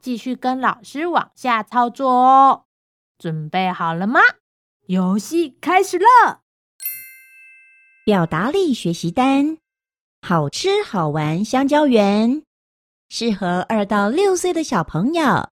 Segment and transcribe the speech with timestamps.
[0.00, 2.64] 继续跟老师往下操作哦，
[3.18, 4.20] 准备好了吗？
[4.86, 6.40] 游戏开始了。
[8.04, 9.58] 表达力学习单，
[10.22, 12.42] 好吃好玩香蕉园，
[13.10, 15.48] 适合二到六岁的小朋友。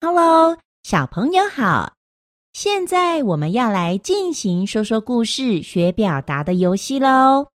[0.00, 1.94] Hello，小朋友好！
[2.54, 7.48] 现在我们要来进行说说故事、学表达的游戏喽。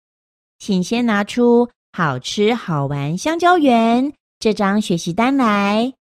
[0.59, 4.13] 请先拿出好吃好玩香蕉园。
[4.43, 5.93] 这张学习单来，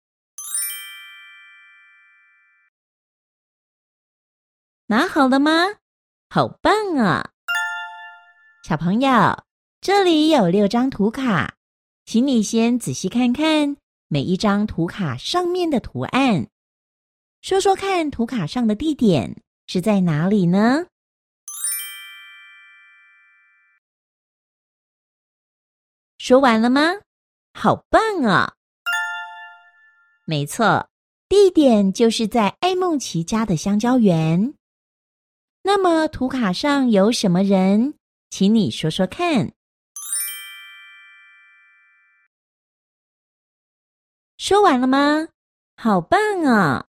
[4.87, 5.53] 拿好了吗？
[6.31, 7.33] 好棒啊！
[8.67, 9.45] 小朋友，
[9.83, 11.57] 这里有六张图卡，
[12.07, 13.77] 请你先仔细看看
[14.09, 16.49] 每一张图卡上面的图案，
[17.43, 20.87] 说说看，图卡上的地点是在哪里呢？
[26.17, 26.81] 说完了吗？
[27.53, 28.55] 好棒啊！
[30.25, 30.89] 没错，
[31.29, 34.55] 地点就是在艾梦奇家的香蕉园。
[35.63, 37.95] 那么图卡上有什么人？
[38.31, 39.53] 请你说说看。
[44.39, 45.29] 说完了吗？
[45.77, 46.87] 好棒啊！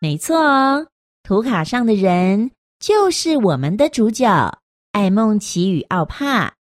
[0.00, 0.86] 没错哦，
[1.22, 4.58] 图卡上的人就是我们的主角
[4.92, 6.54] 艾梦奇与奥帕。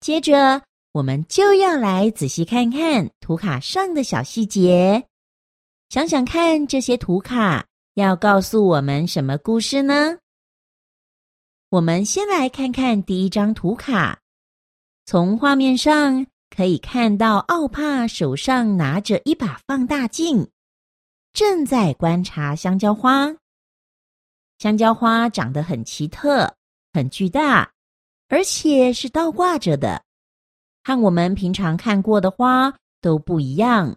[0.00, 0.67] 接着。
[0.92, 5.06] 我们就要来仔细看看图卡上的小细节，
[5.90, 10.18] 想想看这些图卡要告诉我们什么故事呢？
[11.70, 14.20] 我们先来看看第一张图卡，
[15.04, 20.48] 从画面上可以看到奥帕手上拿着一把放大镜，
[21.34, 23.36] 正在观察香蕉花。
[24.58, 26.56] 香蕉花长得很奇特，
[26.92, 27.70] 很巨大，
[28.28, 30.02] 而且是倒挂着的。
[30.88, 33.94] 和我们平常看过的花都不一样。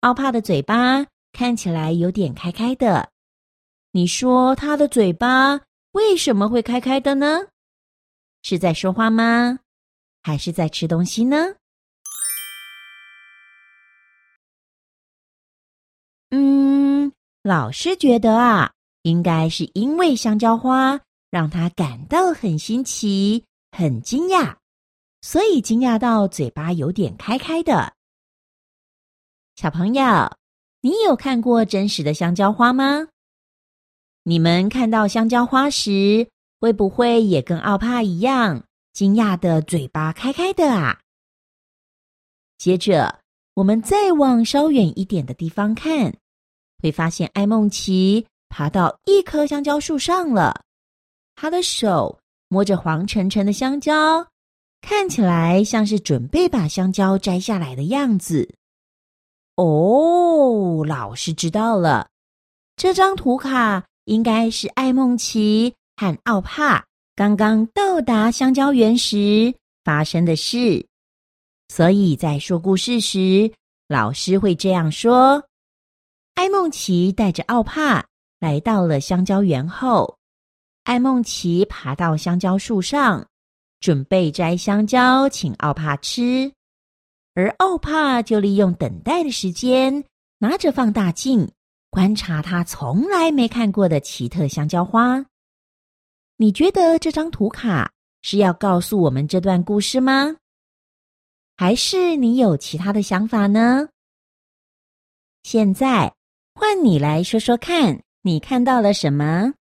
[0.00, 3.08] 奥帕的嘴巴看起来有点开开的，
[3.92, 5.60] 你说它的嘴巴
[5.92, 7.46] 为什么会开开的呢？
[8.42, 9.60] 是在说话吗？
[10.24, 11.54] 还是在吃东西呢？
[16.30, 17.12] 嗯，
[17.44, 20.98] 老师觉得啊，应该是因为香蕉花
[21.30, 24.56] 让他感到很新奇、很惊讶。
[25.22, 27.94] 所以惊讶到嘴巴有点开开的。
[29.54, 30.36] 小朋友，
[30.80, 33.06] 你有看过真实的香蕉花吗？
[34.24, 36.28] 你们看到香蕉花时，
[36.60, 41.00] 会不会也跟奥帕一样惊讶的嘴巴开开的啊？
[42.58, 43.20] 接着，
[43.54, 46.16] 我们再往稍远一点的地方看，
[46.82, 50.64] 会发现艾梦琪爬到一棵香蕉树上了，
[51.36, 52.18] 他的手
[52.48, 54.31] 摸着黄澄澄的香蕉。
[54.82, 58.52] 看起来像是准备把香蕉摘下来的样子。
[59.56, 62.08] 哦，老师知道了，
[62.76, 66.84] 这张图卡应该是艾梦奇和奥帕
[67.14, 69.54] 刚刚到达香蕉园时
[69.84, 70.86] 发生的事。
[71.68, 73.52] 所以在说故事时，
[73.88, 75.42] 老师会这样说：
[76.34, 78.04] 艾梦奇带着奥帕
[78.40, 80.18] 来到了香蕉园后，
[80.84, 83.26] 艾梦奇爬到香蕉树上。
[83.82, 86.52] 准备摘香蕉，请奥帕吃，
[87.34, 90.04] 而奥帕就利用等待的时间，
[90.38, 91.50] 拿着放大镜
[91.90, 95.26] 观察他从来没看过的奇特香蕉花。
[96.36, 97.90] 你觉得这张图卡
[98.22, 100.36] 是要告诉我们这段故事吗？
[101.56, 103.88] 还是你有其他的想法呢？
[105.42, 106.14] 现在
[106.54, 109.52] 换你来说说看，你看到了什么？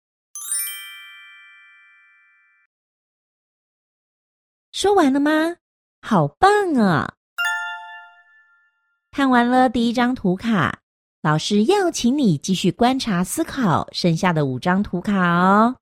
[4.82, 5.58] 说完了吗？
[6.02, 7.14] 好棒啊！
[9.12, 10.80] 看完了第一张图卡，
[11.22, 15.76] 老师要请你继续观察、思考剩下的五张图卡哦，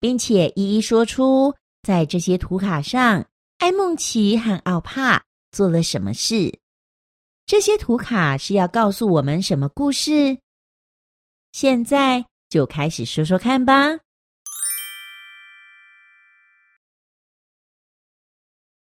[0.00, 3.26] 并且一一说出在这些图卡上，
[3.58, 5.22] 艾梦琪和奥帕
[5.52, 6.58] 做了什么事。
[7.44, 10.38] 这些图卡是要告诉我们什么故事？
[11.52, 13.98] 现在就开始说说看吧。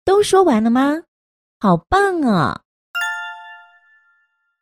[0.07, 1.03] 都说完了吗？
[1.59, 2.63] 好棒啊！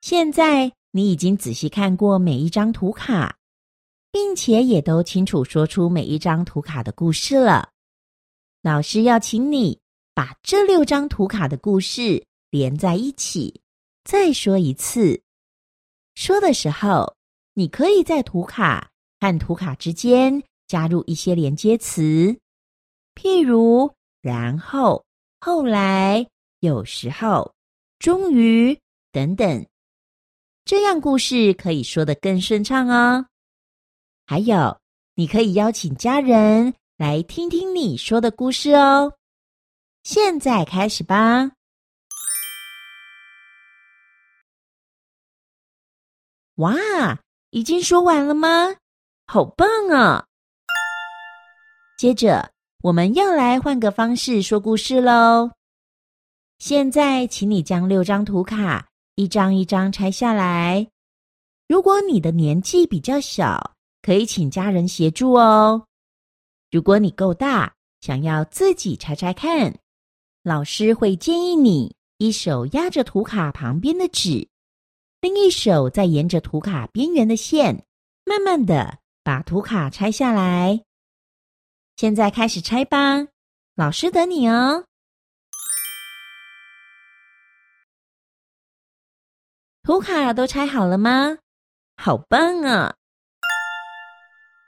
[0.00, 3.36] 现在你已经仔细看过每一张图卡，
[4.10, 7.68] 并且也都清楚说出每一张图卡的故事了。
[8.62, 9.78] 老师要请你
[10.14, 13.60] 把这六张图卡的故事连在一起，
[14.02, 15.20] 再说一次。
[16.14, 17.16] 说的时候，
[17.52, 18.90] 你可以在图卡
[19.20, 22.34] 和图卡之间加入一些连接词，
[23.14, 23.92] 譬如
[24.22, 25.03] “然后
[25.44, 26.26] ”“后来
[26.60, 27.54] ”“有时候
[28.00, 28.80] ”“终于”
[29.12, 29.66] 等等。
[30.64, 33.26] 这样故事可以说得更顺畅哦。
[34.24, 34.80] 还有，
[35.16, 39.12] 你可以邀请家人来听听你说的故事哦。
[40.02, 41.50] 现在开始吧。
[46.54, 46.72] 哇，
[47.50, 48.74] 已经说完了吗？
[49.26, 50.24] 好棒啊！
[51.98, 52.53] 接着，
[52.84, 55.50] 我们要来换个方式说故事喽。
[56.58, 60.86] 现在，请你将六张图卡，一张一张拆下来。
[61.66, 63.72] 如果你的年纪比较小，
[64.02, 65.86] 可以请家人协助哦。
[66.70, 67.72] 如果你够大，
[68.02, 69.74] 想要自己拆拆看，
[70.42, 74.46] 老师会建议你一手压着图卡旁边的纸，
[75.22, 77.86] 另一手再沿着图卡边缘的线，
[78.26, 80.82] 慢慢的把图卡拆下来。
[82.04, 83.28] 现在开始拆吧，
[83.76, 84.84] 老师等你哦。
[89.82, 91.38] 图卡都拆好了吗？
[91.96, 92.94] 好棒啊！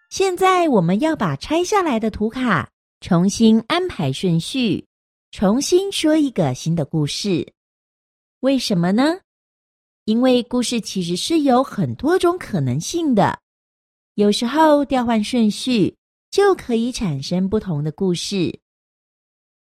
[0.09, 2.71] 现在我们要把拆下来的图卡
[3.03, 4.87] 重新安排顺序，
[5.31, 7.53] 重新说一个新的故事。
[8.41, 9.21] 为什么呢？
[10.07, 13.39] 因为故事其实是有很多种可能性的，
[14.15, 15.95] 有时候调换顺序
[16.31, 18.59] 就可以产生不同的故事。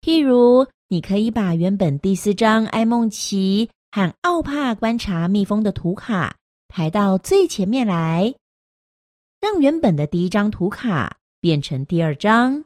[0.00, 3.70] 譬如，你可以把原本第四张爱孟奇。
[3.92, 6.36] 和奥帕观察蜜蜂的图卡
[6.68, 8.34] 排到最前面来，
[9.40, 12.62] 让原本的第一张图卡变成第二张。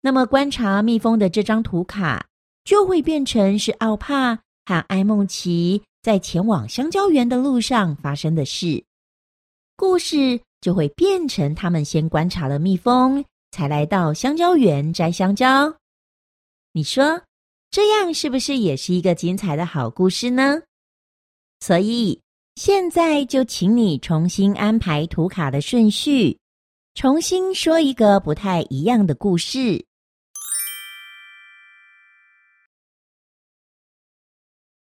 [0.00, 2.26] 那么观察蜜蜂的这张图卡
[2.64, 4.34] 就会变成是奥帕
[4.64, 8.82] 和艾梦奇在前往香蕉园的路上发生的事。
[9.76, 15.76] 故事就会变成他们先观察了蜜蜂，才来到香蕉园摘香蕉。
[16.72, 17.20] 你说？
[17.70, 20.62] 这样是不是也是一个精彩的好故事呢？
[21.60, 22.18] 所以
[22.54, 26.38] 现在就请你重新安排图卡的顺序，
[26.94, 29.84] 重新说一个不太一样的故事。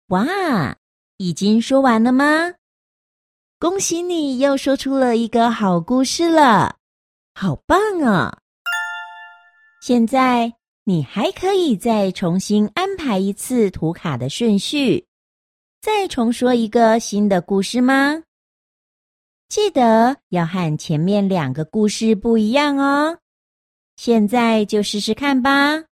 [0.09, 0.77] 哇，
[1.17, 2.53] 已经说完了吗？
[3.63, 6.79] 恭喜你又说出了一个好故事了，
[7.33, 8.41] 好棒啊！
[9.81, 10.53] 现在。
[10.85, 15.07] 你还可以再重新安排一次图卡的顺序，
[15.81, 18.25] 再重说一个新的故事吗？
[19.49, 23.21] 记得要和前面两个故事不一样哦。
[23.95, 25.85] 现在就试试看吧。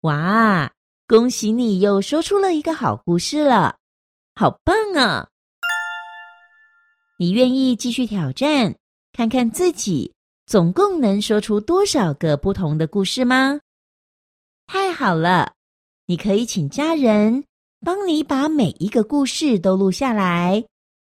[0.00, 0.71] 哇，
[1.12, 3.76] 恭喜你又说出了一个好故事了，
[4.34, 5.28] 好棒啊！
[7.18, 8.74] 你愿意继续挑战？
[9.12, 10.14] 看看自己
[10.46, 13.60] 总共能说出多少个不同的故事吗？
[14.66, 15.52] 太好了，
[16.06, 17.44] 你可以请家人
[17.84, 20.64] 帮你把每一个故事都录下来，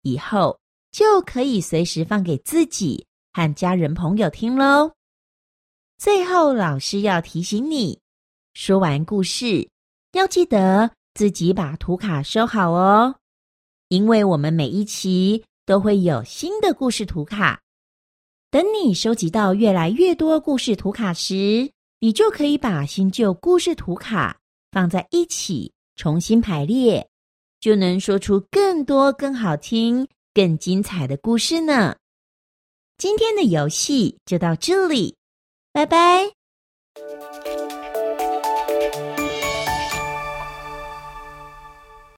[0.04, 0.60] 以后
[0.92, 4.92] 就可以随时放给自己和家人朋友听喽。
[5.98, 8.00] 最后，老师要提醒你，
[8.54, 9.68] 说完故事
[10.14, 13.16] 要记得自己把图卡收好哦，
[13.90, 17.60] 因为我们每一期都会有新的故事图卡。
[18.50, 24.38] 等你收集到越来越多故事图卡时，你就可以把新旧故事图卡
[24.72, 27.08] 放在一起重新排列，
[27.60, 31.96] 就能说出更多、更好听、更精彩的故事呢。
[32.98, 35.16] 今天的游戏就到这里，
[35.74, 36.32] 拜拜。